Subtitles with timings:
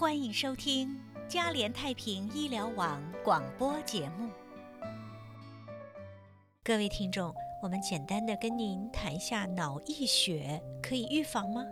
[0.00, 0.98] 欢迎收听
[1.28, 4.30] 嘉联太平医疗网广播节目。
[6.64, 11.62] 各位听众，我们简单的跟您谈一下脑溢血可以预防吗？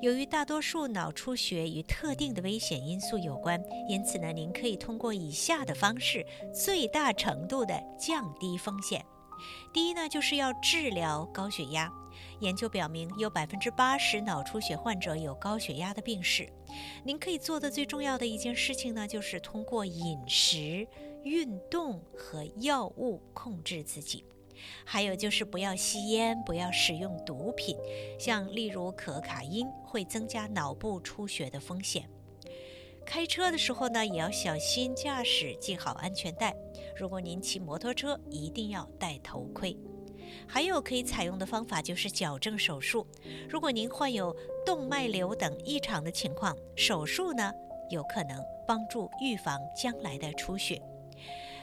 [0.00, 6.24] 由于大多数脑出血与特定的危险因素有关，因此呢，您可以通过以下的方式，
[6.54, 9.04] 最大程度的降低风险。
[9.72, 11.92] 第一呢，就是要治疗高血压。
[12.40, 16.48] 研究表明，有百分之八十脑出血患者有高血压的病史。
[17.04, 20.86] 您可以做的最重要的一件事情呢，就是通过饮食、
[21.24, 24.24] 运动和药物控制自己。
[24.84, 27.76] 还有就是不要吸烟，不要使用毒品，
[28.18, 32.08] 像例如可卡因会增加脑部出血的风险。
[33.04, 36.54] 开车的时候呢，也要小心驾驶，系好安全带。
[36.96, 39.76] 如果您骑摩托车，一定要戴头盔。
[40.46, 43.06] 还有可以采用的方法就是矫正手术。
[43.48, 47.52] 如果您患有动脉瘤等异常的情况，手术呢
[47.90, 50.80] 有可能帮助预防将来的出血。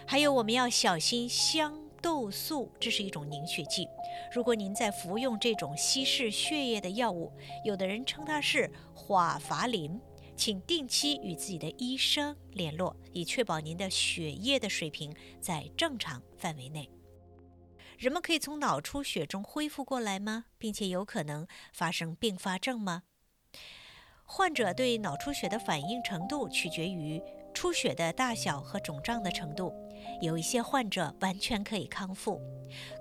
[0.05, 3.87] 还有我们要小心香豆素，这是一种凝血剂。
[4.31, 7.31] 如果您在服用这种稀释血液的药物，
[7.63, 9.99] 有的人称它是华法林，
[10.39, 16.89] 请定期与自己的医生联络，以确保您的血液的水平在正常范围内。
[17.97, 20.45] 人们可以从脑出血中恢复过来吗？
[20.57, 23.03] 并且有可能发生并发症吗？
[24.23, 27.21] 患者对脑出血的反应程度取决于
[27.53, 29.73] 出血的大小和肿胀的程度。
[30.21, 32.39] 有一些患者完全可以康复。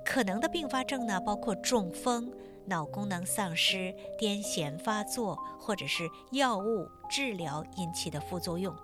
[0.05, 2.33] 可能的并发症呢，包括中风、
[2.69, 8.77] 脑功能丧失、癫痫发作，或者是药物治疗引起的副作用，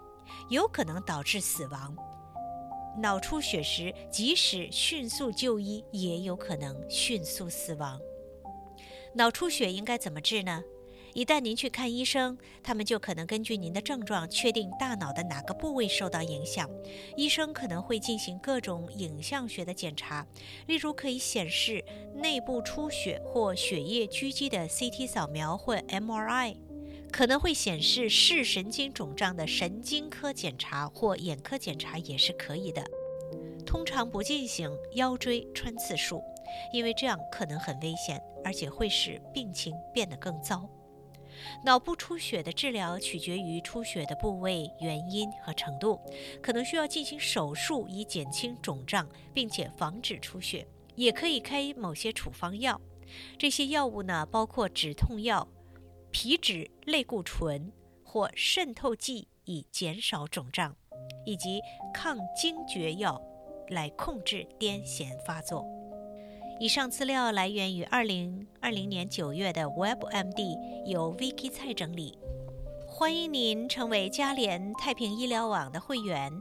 [0.48, 1.94] 有可能导致死亡。
[2.96, 8.00] 脑出血时，即使迅速就医，也有可能迅速死亡。
[9.14, 10.62] 脑出血应该怎么治呢？
[11.14, 16.68] 一旦您去看医生，他们就可能根据您的症状确定大脑的哪个部位受到影响。
[17.16, 20.26] 医生可能会进行各种影像学的检查，
[20.66, 21.84] 例如可以显示
[22.16, 26.56] 内部出血或血液狙击的 CT 扫描或 MRI。
[27.12, 32.84] 可能会显示视神经肿胀的神经科检查或眼科检查也是可以的。
[33.64, 36.20] 通常不进行腰椎穿刺术，
[36.72, 40.68] 因为这样可能很危险，而且会使病情变得更糟。
[41.64, 46.00] 脑部出血的治疗取决于出血的部位、原因和程度，
[46.42, 50.66] 可能需要进行手术以减轻肿胀，并且防止出血。
[50.96, 52.80] 也可以开某些处方药，
[53.36, 55.48] 这些药物呢包括止痛药。
[56.12, 57.72] 皮质类固醇
[58.04, 60.76] 或渗透剂以减少肿胀，
[61.26, 61.60] 以及
[61.92, 63.20] 抗惊厥药
[63.70, 65.66] 来控制癫痫发作。
[66.60, 72.16] 以上资料来源于二零二零年九月的 WebMD，由 Vicky 蔡整理。
[72.86, 76.32] 欢迎您成为嘉联太平医疗网的会员。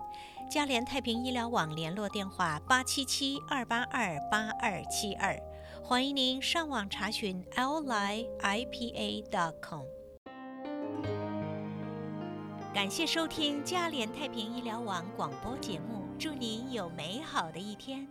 [0.51, 5.35] 嘉联太平医疗网联络电话：八七七二八二八二七二。
[5.81, 8.53] 欢迎您上网查询 liipa.com。
[12.71, 18.07] 感谢收听嘉联太平医疗网广播节目，祝您有美好的一天。